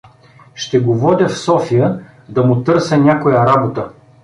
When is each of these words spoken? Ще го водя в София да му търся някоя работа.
Ще 0.53 0.79
го 0.79 0.95
водя 0.97 1.29
в 1.29 1.37
София 1.39 2.03
да 2.29 2.43
му 2.43 2.63
търся 2.63 2.97
някоя 2.97 3.45
работа. 3.47 3.89